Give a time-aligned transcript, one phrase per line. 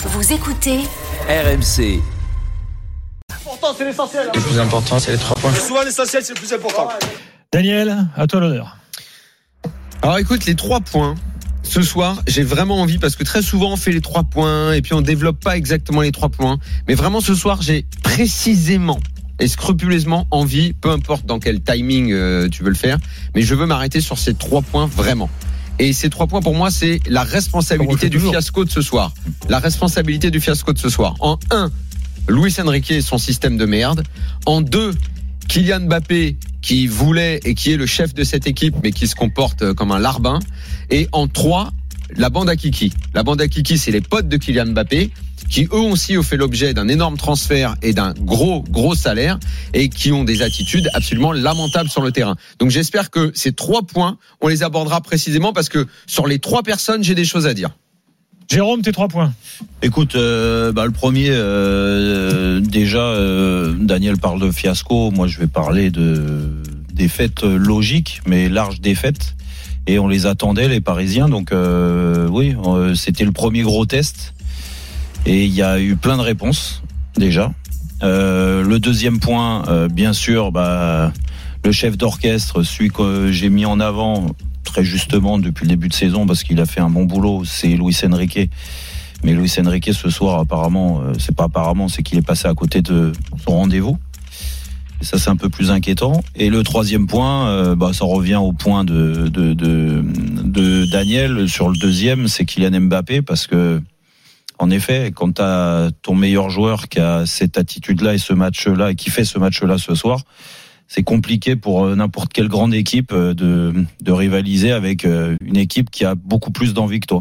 [0.00, 0.78] Vous écoutez
[1.28, 2.00] RMC.
[3.34, 4.30] Important, c'est l'essentiel.
[4.32, 5.52] Le plus important, c'est les trois points.
[5.52, 6.88] Souvent, l'essentiel, c'est le plus important.
[7.52, 8.76] Daniel, à toi l'honneur.
[10.02, 11.16] Alors écoute, les trois points.
[11.64, 14.82] Ce soir, j'ai vraiment envie parce que très souvent on fait les trois points et
[14.82, 16.58] puis on développe pas exactement les trois points.
[16.86, 19.00] Mais vraiment ce soir, j'ai précisément
[19.40, 22.98] et scrupuleusement envie, peu importe dans quel timing euh, tu veux le faire,
[23.34, 25.28] mais je veux m'arrêter sur ces trois points vraiment.
[25.78, 29.12] Et ces trois points pour moi, c'est la responsabilité du fiasco de ce soir.
[29.48, 31.14] La responsabilité du fiasco de ce soir.
[31.20, 31.70] En un,
[32.28, 34.02] Luis Enrique et son système de merde.
[34.44, 34.92] En deux,
[35.48, 39.14] Kylian Mbappé qui voulait et qui est le chef de cette équipe mais qui se
[39.14, 40.40] comporte euh, comme un larbin.
[40.90, 41.70] Et en trois,
[42.16, 42.92] la bande à Kiki.
[43.14, 45.10] La bande à Kiki, c'est les potes de Kylian Mbappé
[45.48, 49.38] qui eux aussi ont fait l'objet d'un énorme transfert et d'un gros gros salaire
[49.72, 52.36] et qui ont des attitudes absolument lamentables sur le terrain.
[52.58, 56.62] Donc j'espère que ces trois points, on les abordera précisément parce que sur les trois
[56.62, 57.70] personnes, j'ai des choses à dire.
[58.50, 59.34] Jérôme, tes trois points.
[59.82, 65.10] Écoute, euh, bah, le premier, euh, déjà, euh, Daniel parle de fiasco.
[65.10, 66.62] Moi, je vais parler de
[66.94, 69.34] défaite logique, mais large défaite.
[69.88, 71.30] Et on les attendait, les Parisiens.
[71.30, 74.34] Donc, euh, oui, euh, c'était le premier gros test.
[75.24, 76.82] Et il y a eu plein de réponses,
[77.16, 77.52] déjà.
[78.02, 81.10] Euh, le deuxième point, bien sûr, bah,
[81.64, 84.26] le chef d'orchestre, celui que j'ai mis en avant
[84.62, 87.68] très justement depuis le début de saison parce qu'il a fait un bon boulot, c'est
[87.68, 88.50] Luis Enrique.
[89.24, 92.82] Mais Luis Enrique ce soir apparemment, c'est pas apparemment, c'est qu'il est passé à côté
[92.82, 93.12] de
[93.44, 93.98] son rendez-vous.
[95.00, 96.22] Et ça c'est un peu plus inquiétant.
[96.34, 101.68] Et le troisième point, euh, bah, ça revient au point de, de, de, Daniel sur
[101.68, 103.80] le deuxième, c'est Kylian Mbappé parce que
[104.58, 108.94] en effet, quand tu ton meilleur joueur qui a cette attitude-là et ce match-là et
[108.96, 110.22] qui fait ce match-là ce soir,
[110.88, 115.90] c'est compliqué pour euh, n'importe quelle grande équipe euh, de, de rivaliser avec une équipe
[115.90, 117.16] qui a beaucoup plus d'envie que toi.